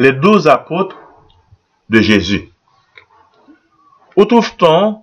[0.00, 0.98] les douze apôtres
[1.90, 2.48] de Jésus.
[4.16, 5.02] Où trouve-t-on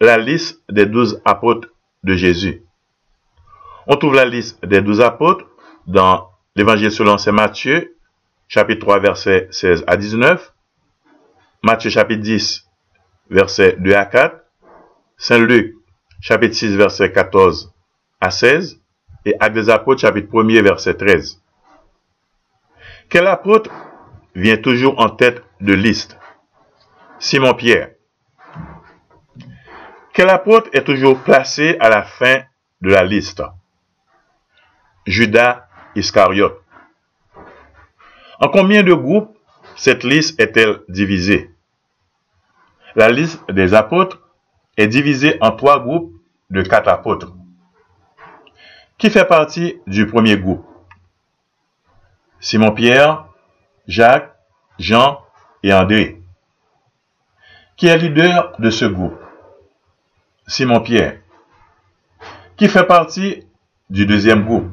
[0.00, 1.70] la liste des douze apôtres
[2.04, 2.62] de Jésus?
[3.88, 5.44] On trouve la liste des douze apôtres
[5.88, 7.96] dans l'Évangile selon Saint Matthieu,
[8.46, 10.54] chapitre 3, versets 16 à 19,
[11.64, 12.64] Matthieu chapitre 10,
[13.30, 14.36] versets 2 à 4,
[15.16, 15.74] Saint Luc,
[16.20, 17.74] chapitre 6, verset 14
[18.20, 18.80] à 16,
[19.24, 21.42] et Actes des apôtres, chapitre 1 verset 13.
[23.08, 23.72] Quel apôtre
[24.38, 26.16] vient toujours en tête de liste
[27.18, 27.90] Simon-Pierre.
[30.12, 32.42] Quel apôtre est toujours placé à la fin
[32.80, 33.42] de la liste?
[35.06, 36.62] Judas Iscariote.
[38.38, 39.36] En combien de groupes
[39.74, 41.50] cette liste est-elle divisée?
[42.94, 44.20] La liste des apôtres
[44.76, 46.12] est divisée en trois groupes
[46.50, 47.32] de quatre apôtres.
[48.98, 50.64] Qui fait partie du premier groupe?
[52.38, 53.27] Simon-Pierre,
[53.88, 54.36] Jacques,
[54.78, 55.24] Jean
[55.62, 56.20] et André.
[57.76, 59.18] Qui est leader de ce groupe?
[60.46, 61.20] Simon-Pierre.
[62.58, 63.46] Qui fait partie
[63.88, 64.70] du deuxième groupe?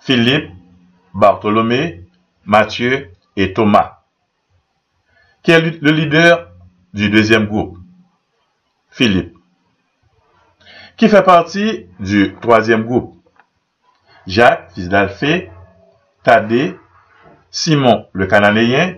[0.00, 0.50] Philippe,
[1.14, 2.04] Bartholomé,
[2.44, 4.00] Matthieu et Thomas.
[5.42, 6.50] Qui est le leader
[6.92, 7.78] du deuxième groupe?
[8.90, 9.36] Philippe.
[10.96, 13.16] Qui fait partie du troisième groupe?
[14.26, 15.50] Jacques, fils d'Alphée,
[16.24, 16.76] Thaddée,
[17.50, 18.94] Simon le Cananéen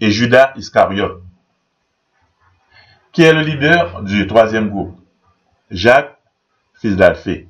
[0.00, 1.22] et Judas Iscariote.
[3.12, 4.98] Qui est le leader du troisième groupe
[5.70, 6.18] Jacques,
[6.80, 7.48] fils d'Alphée.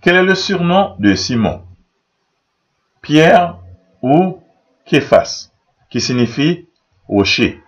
[0.00, 1.64] Quel est le surnom de Simon?
[3.00, 3.58] Pierre
[4.00, 4.40] ou
[4.84, 5.50] Képhas,
[5.90, 6.68] qui signifie
[7.08, 7.60] rocher.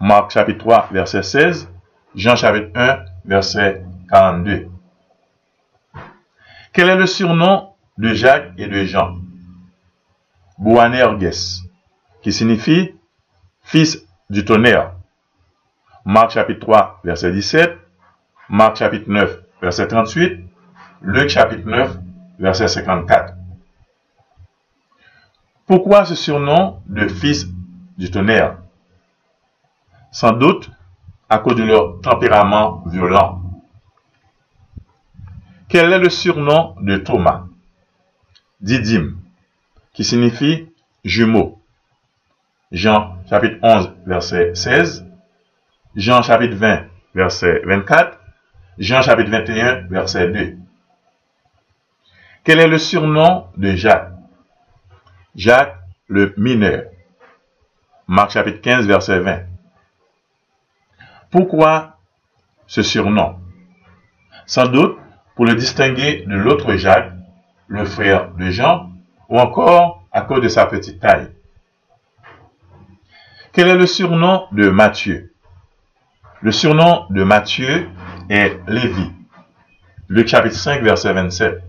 [0.00, 1.72] Marc chapitre 3, verset 16,
[2.16, 4.68] Jean chapitre 1, verset 42.
[6.72, 9.16] Quel est le surnom de Jacques et de Jean?
[10.58, 11.62] Boanerges,
[12.22, 12.94] qui signifie
[13.62, 14.92] fils du tonnerre.
[16.04, 17.78] Marc chapitre 3, verset 17,
[18.48, 20.44] Marc chapitre 9, verset 38,
[21.02, 21.98] Luc chapitre 9,
[22.38, 23.34] verset 54.
[25.66, 27.46] Pourquoi ce surnom de fils
[27.98, 28.58] du tonnerre?
[30.12, 30.70] Sans doute
[31.28, 33.42] à cause de leur tempérament violent.
[35.68, 37.46] Quel est le surnom de Thomas?
[38.60, 39.18] Didyme,
[39.96, 40.68] qui signifie
[41.04, 41.58] jumeau.
[42.70, 45.06] Jean chapitre 11, verset 16,
[45.96, 46.84] Jean chapitre 20,
[47.14, 48.20] verset 24,
[48.76, 50.58] Jean chapitre 21, verset 2.
[52.44, 54.12] Quel est le surnom de Jacques?
[55.34, 56.84] Jacques le mineur.
[58.06, 59.44] Marc chapitre 15, verset 20.
[61.30, 61.96] Pourquoi
[62.66, 63.38] ce surnom?
[64.44, 64.98] Sans doute
[65.36, 67.12] pour le distinguer de l'autre Jacques,
[67.68, 68.90] le frère de Jean,
[69.28, 71.28] ou encore à cause de sa petite taille.
[73.52, 75.32] Quel est le surnom de Matthieu?
[76.42, 77.88] Le surnom de Matthieu
[78.28, 79.10] est Lévi.
[80.08, 81.62] Luc chapitre 5, verset 27.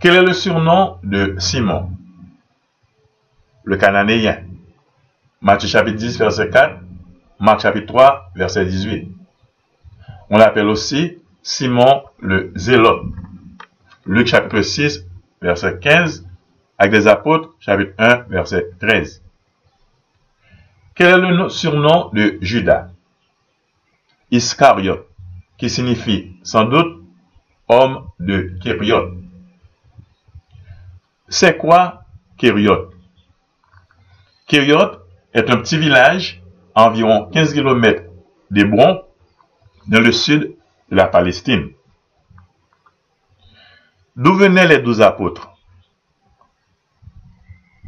[0.00, 1.90] Quel est le surnom de Simon?
[3.64, 4.42] Le Cananéen.
[5.40, 6.80] Matthieu chapitre 10, verset 4.
[7.38, 9.08] Marc chapitre 3, verset 18.
[10.28, 13.06] On l'appelle aussi Simon le Zélote.
[14.10, 15.06] Luc chapitre 6,
[15.40, 16.26] verset 15,
[16.78, 19.22] avec des apôtres, chapitre 1, verset 13.
[20.96, 22.88] Quel est le surnom de Judas?
[24.32, 25.06] Iscariote,
[25.58, 27.04] qui signifie sans doute
[27.68, 29.12] homme de Kériote.
[31.28, 32.02] C'est quoi
[32.36, 32.92] Kériote?
[34.48, 36.42] Kériote est un petit village
[36.74, 38.02] environ 15 km
[38.50, 39.04] d'Hébron
[39.86, 40.56] dans le sud
[40.90, 41.70] de la Palestine.
[44.16, 45.50] D'où venaient les douze apôtres?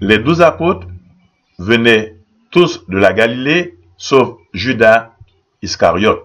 [0.01, 0.87] Les douze apôtres
[1.59, 2.17] venaient
[2.51, 5.13] tous de la Galilée, sauf Judas
[5.63, 6.25] Iscariote.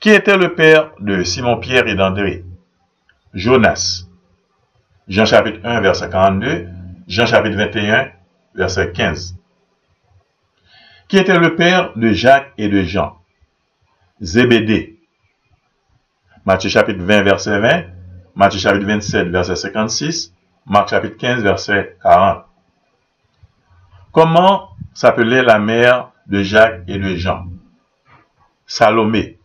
[0.00, 2.44] Qui était le père de Simon-Pierre et d'André
[3.34, 4.06] Jonas.
[5.08, 6.68] Jean chapitre 1, verset 42,
[7.08, 8.10] Jean chapitre 21,
[8.54, 9.36] verset 15.
[11.08, 13.16] Qui était le père de Jacques et de Jean
[14.20, 14.97] Zébédée.
[16.48, 17.84] Matthieu chapitre 20, verset 20,
[18.34, 20.32] Matthieu chapitre 27, verset 56,
[20.64, 22.46] Marc chapitre 15, verset 40.
[24.12, 27.48] Comment s'appelait la mère de Jacques et de Jean?
[28.66, 29.38] Salomé.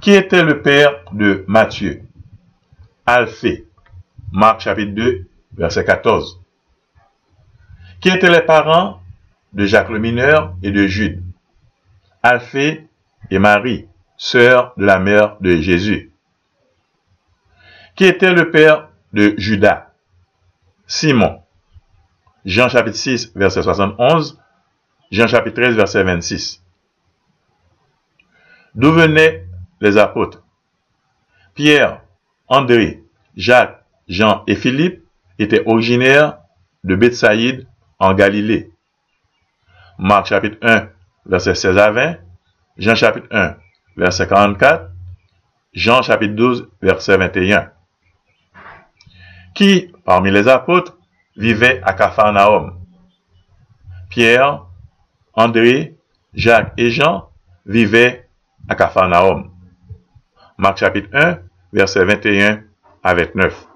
[0.00, 2.00] Qui était le père de Matthieu?
[3.04, 3.66] Alphée.
[4.32, 5.26] Marc chapitre 2,
[5.58, 6.40] verset 14.
[8.00, 9.02] Qui étaient les parents
[9.52, 11.22] de Jacques le mineur et de Jude?
[12.22, 12.88] Alphée
[13.30, 13.86] et Marie,
[14.24, 16.10] sœur de la mère de Jésus.
[17.94, 19.90] Qui était le père de Judas
[20.86, 21.42] Simon.
[22.46, 24.40] Jean chapitre 6, verset 71.
[25.10, 26.62] Jean chapitre 13, verset 26.
[28.74, 29.46] D'où venaient
[29.82, 30.42] les apôtres?
[31.54, 32.00] Pierre,
[32.48, 33.04] André,
[33.36, 35.04] Jacques, Jean et Philippe
[35.38, 36.38] étaient originaires
[36.82, 37.66] de Bethsaïde
[37.98, 38.72] en Galilée.
[39.98, 40.88] Marc chapitre 1,
[41.26, 42.16] verset 16 à 20,
[42.78, 43.56] Jean chapitre 1,
[43.96, 44.90] verset 44,
[45.72, 47.70] Jean chapitre 12, verset 21.
[49.54, 50.96] Qui, parmi les apôtres,
[51.36, 52.74] vivait à Capharnaüm?
[54.10, 54.66] Pierre,
[55.32, 55.96] André,
[56.34, 57.28] Jacques et Jean
[57.66, 58.28] vivaient
[58.68, 59.50] à Capharnaüm.
[60.58, 61.38] Marc chapitre 1,
[61.72, 62.62] verset 21
[63.02, 63.66] à 29.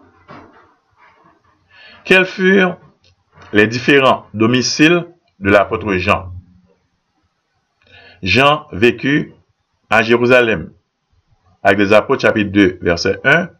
[2.04, 2.78] Quels furent
[3.52, 5.06] les différents domiciles
[5.40, 6.32] de l'apôtre Jean?
[8.22, 9.34] Jean vécut
[9.90, 10.72] à Jérusalem
[11.62, 13.50] avec les apôtres chapitre 2 verset 1,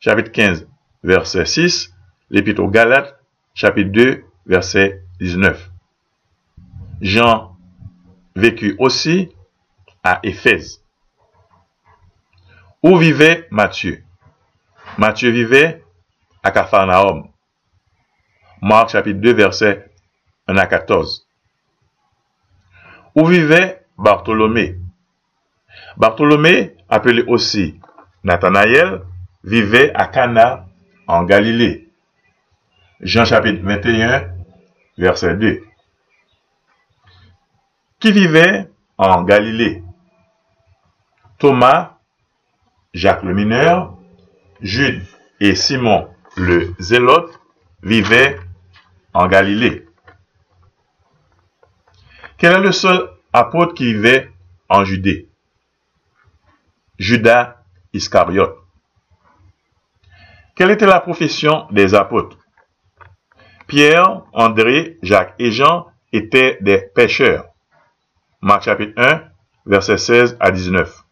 [0.00, 0.68] chapitre 15
[1.02, 1.94] verset 6,
[2.30, 3.18] l'épître aux Galates
[3.54, 5.70] chapitre 2 verset 19.
[7.00, 7.56] Jean
[8.36, 9.30] vécut aussi
[10.02, 10.82] à Éphèse.
[12.82, 14.02] Où vivait Matthieu?
[14.98, 15.84] Matthieu vivait
[16.42, 17.28] à Capharnaüm.
[18.60, 19.90] Marc chapitre 2 verset
[20.48, 21.26] 1 à 14.
[23.14, 24.81] Où vivait Bartholomé?
[25.96, 27.80] Bartholomé, appelé aussi
[28.24, 29.02] Nathanaël,
[29.44, 30.66] vivait à Cana
[31.06, 31.88] en Galilée.
[33.00, 34.28] Jean chapitre 21
[34.98, 35.64] verset 2.
[37.98, 38.68] Qui vivait
[38.98, 39.82] en Galilée?
[41.38, 41.98] Thomas,
[42.94, 43.96] Jacques le mineur,
[44.60, 45.02] Jude
[45.40, 47.40] et Simon le zélote
[47.82, 48.38] vivaient
[49.12, 49.86] en Galilée.
[52.38, 54.30] Quel est le seul apôtre qui vivait
[54.68, 55.28] en Judée?
[57.02, 57.56] Judas
[57.92, 58.56] Iscariote.
[60.54, 62.38] Quelle était la profession des apôtres?
[63.66, 67.46] Pierre, André, Jacques et Jean étaient des pêcheurs.
[68.40, 69.20] Marc chapitre 1,
[69.66, 71.02] versets 16 à 19.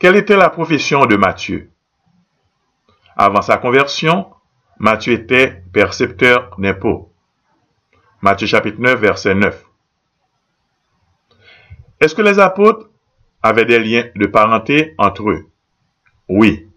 [0.00, 1.70] Quelle était la profession de Matthieu?
[3.16, 4.34] Avant sa conversion,
[4.80, 7.12] Matthieu était percepteur d'impôts.
[8.20, 9.64] Matthieu chapitre 9, verset 9.
[12.00, 12.85] Est-ce que les apôtres
[13.46, 15.48] avaient des liens de parenté entre eux
[16.28, 16.68] Oui.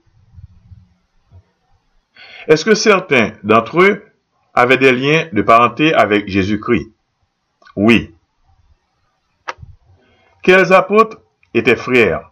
[2.48, 4.06] Est-ce que certains d'entre eux
[4.54, 6.92] avaient des liens de parenté avec Jésus-Christ?
[7.76, 8.14] Oui.
[10.44, 11.18] Quels apôtres
[11.56, 12.32] étaient frères?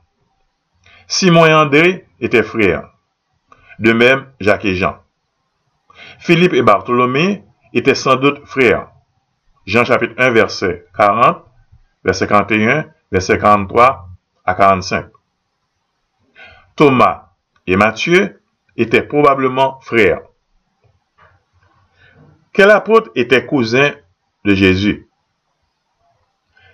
[1.08, 2.92] Simon et André étaient frères.
[3.80, 4.98] De même, Jacques et Jean.
[6.20, 7.44] Philippe et Bartholomé
[7.74, 8.90] étaient sans doute frères.
[9.66, 11.44] Jean chapitre 1, verset 40,
[12.04, 14.07] verset 41, verset 43
[14.48, 15.12] à 45.
[16.76, 17.34] Thomas
[17.68, 18.42] et Matthieu
[18.78, 20.22] étaient probablement frères.
[22.54, 23.92] Quel apôtre était cousin
[24.46, 25.08] de Jésus?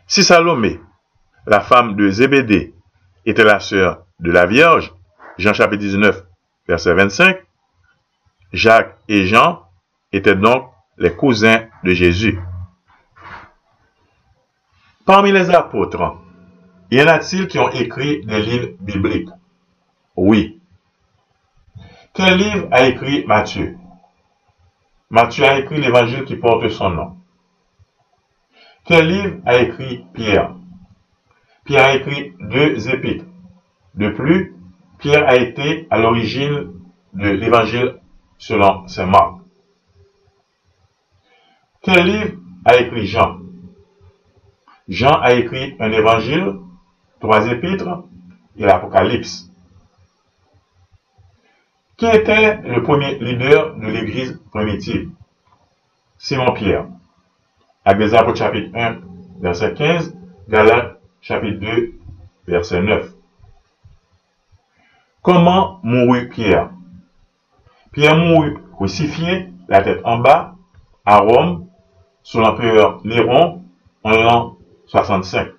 [0.08, 0.80] Si Salomé,
[1.46, 2.74] la femme de Zébédée,
[3.26, 4.94] était la sœur de la Vierge,
[5.38, 6.24] Jean chapitre 19,
[6.68, 7.38] verset 25,
[8.52, 9.64] Jacques et Jean
[10.12, 12.40] étaient donc les cousins de Jésus.
[15.06, 16.23] Parmi les apôtres,
[16.94, 19.30] y en a-t-il qui ont écrit des livres bibliques?
[20.16, 20.62] Oui.
[22.14, 23.78] Quel livre a écrit Matthieu?
[25.10, 27.18] Matthieu a écrit l'évangile qui porte son nom.
[28.86, 30.56] Quel livre a écrit Pierre?
[31.66, 33.26] Pierre a écrit deux épîtres.
[33.96, 34.56] De plus,
[35.00, 36.74] Pierre a été à l'origine
[37.14, 37.96] de l'évangile
[38.38, 39.36] selon saint Marc.
[41.82, 43.40] Quel livre a écrit Jean?
[44.88, 46.56] Jean a écrit un évangile,
[47.24, 48.04] trois épîtres
[48.58, 49.50] et l'Apocalypse.
[51.96, 55.10] Qui était le premier leader de l'Église primitive?
[56.18, 56.88] Simon-Pierre.
[57.86, 58.98] Actes chapitre 1,
[59.40, 60.18] verset 15,
[60.50, 61.94] Galates chapitre 2,
[62.48, 63.14] verset 9.
[65.22, 66.72] Comment mourut Pierre?
[67.94, 70.56] Pierre mourut crucifié, la tête en bas,
[71.06, 71.68] à Rome,
[72.22, 73.64] sous l'empereur Néron,
[74.04, 75.53] en l'an 65.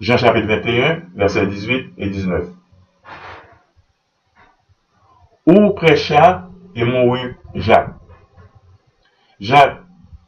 [0.00, 2.48] Jean chapitre 21, versets 18 et 19.
[5.46, 7.94] Où prêcha et mourut Jacques?
[9.38, 9.80] Jacques,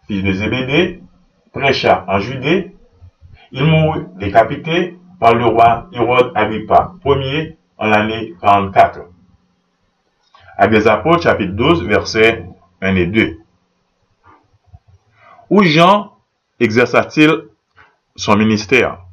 [0.07, 1.03] fils de Zébédée,
[1.53, 2.77] prêcha en Judée.
[3.51, 9.01] Il mourut décapité par le roi Hérode Agrippa, premier en l'année 44.
[10.57, 12.47] À des apôtres, chapitre 12, versets
[12.83, 13.39] 1 et 2.
[15.51, 16.13] Où Jean
[16.61, 17.49] exerça-t-il
[18.15, 19.06] son ministère?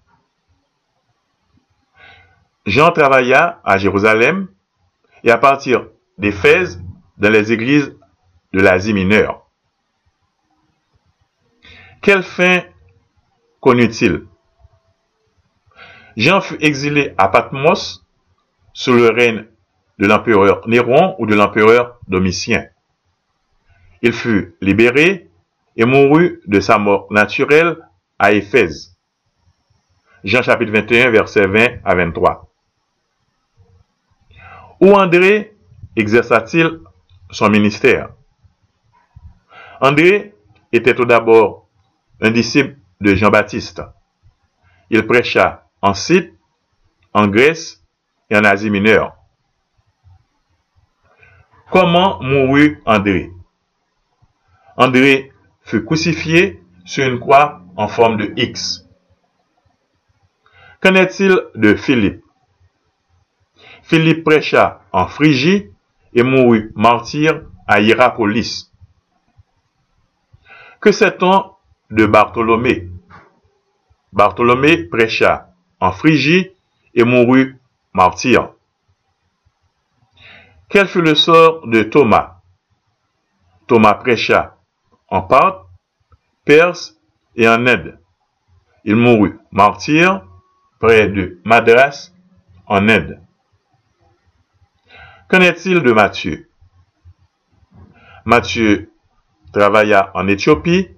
[2.65, 4.47] Jean travailla à Jérusalem
[5.23, 6.81] et à partir d'Éphèse
[7.17, 7.95] dans les églises
[8.53, 9.45] de l'Asie mineure.
[12.01, 12.61] Quelle fin
[13.59, 14.25] connut-il?
[16.15, 18.05] Jean fut exilé à Patmos
[18.73, 19.45] sous le règne
[19.99, 22.65] de l'empereur Néron ou de l'empereur Domitien.
[24.01, 25.29] Il fut libéré
[25.75, 27.77] et mourut de sa mort naturelle
[28.19, 28.97] à Éphèse.
[30.23, 32.52] Jean chapitre 21, verset 20 à 23.
[34.83, 35.55] Où André
[35.95, 36.81] exerça-t-il
[37.31, 38.09] son ministère?
[39.79, 40.35] André
[40.73, 41.69] était tout d'abord
[42.19, 43.81] un disciple de Jean-Baptiste.
[44.89, 45.93] Il prêcha en
[47.13, 47.81] en Grèce
[48.29, 49.15] et en Asie mineure.
[51.71, 53.31] Comment mourut André?
[54.75, 58.85] André fut crucifié sur une croix en forme de X.
[60.81, 62.22] Qu'en est-il de Philippe?
[63.83, 65.69] Philippe prêcha en Phrygie
[66.13, 68.71] et mourut martyr à Hierapolis.
[70.79, 71.51] Que sait-on
[71.91, 72.89] de Bartholomé?
[74.13, 75.49] Bartholomé prêcha
[75.79, 76.51] en Phrygie
[76.93, 77.57] et mourut
[77.93, 78.53] martyr.
[80.69, 82.41] Quel fut le sort de Thomas?
[83.67, 84.57] Thomas prêcha
[85.09, 85.65] en Parthe,
[86.45, 86.97] Perse
[87.35, 87.99] et en Inde.
[88.85, 90.25] Il mourut martyr
[90.79, 92.11] près de Madras
[92.65, 93.22] en Inde.
[95.33, 96.47] Qu'en est-il de Matthieu?
[98.23, 98.91] Matthieu
[99.51, 100.91] travailla en Éthiopie.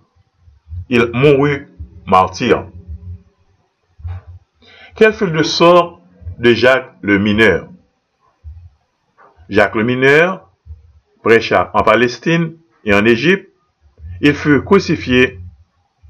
[0.90, 1.70] Il mourut
[2.06, 2.68] martyr.
[4.94, 6.02] Quel fut le sort
[6.38, 7.70] de Jacques le mineur?
[9.48, 10.52] Jacques le mineur
[11.24, 13.50] prêcha en Palestine et en Égypte.
[14.20, 15.40] Il fut crucifié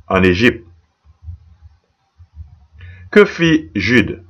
[0.07, 0.65] en Égypte.
[3.11, 4.23] Que fit Jude?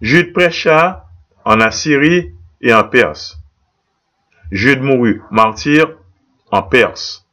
[0.00, 1.06] Jude prêcha
[1.44, 3.40] en Assyrie et en Perse.
[4.50, 5.96] Jude mourut martyr
[6.50, 7.26] en Perse.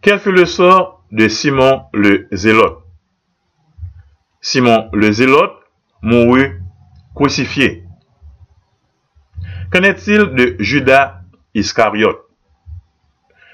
[0.00, 2.82] Quel fut le sort de Simon le Zélote?
[4.40, 5.56] Simon le Zélote
[6.02, 6.60] mourut
[7.14, 7.84] crucifié.
[9.70, 11.22] Qu'en est-il de Judas
[11.54, 12.20] Iscariote?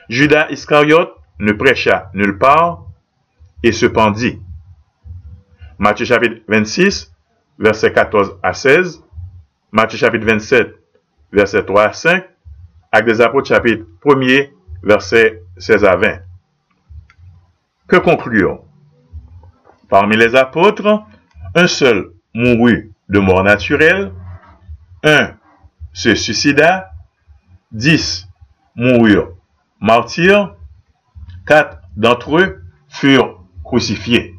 [0.08, 2.86] Judas Iscariote ne prêcha nulle part
[3.62, 4.40] et se pendit.
[5.78, 7.12] Matthieu chapitre 26,
[7.58, 9.02] verset 14 à 16,
[9.70, 10.74] Matthieu chapitre 27,
[11.30, 12.24] verset 3 à 5,
[12.90, 14.50] Actes des apôtres chapitre 1er,
[14.82, 16.20] verset 16 à 20.
[17.86, 18.64] Que concluons
[19.90, 21.02] Parmi les apôtres,
[21.54, 24.12] un seul mourut de mort naturelle,
[25.04, 25.34] un
[25.92, 26.90] se suicida,
[27.70, 28.26] dix
[28.74, 29.34] moururent
[29.80, 30.56] martyrs,
[31.46, 34.37] quatre d'entre eux furent crucifiés.